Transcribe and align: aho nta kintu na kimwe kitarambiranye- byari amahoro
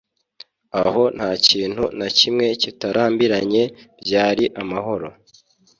aho 0.83 1.03
nta 1.17 1.31
kintu 1.47 1.83
na 1.99 2.07
kimwe 2.17 2.45
kitarambiranye- 2.61 3.63
byari 4.03 4.45
amahoro 4.61 5.07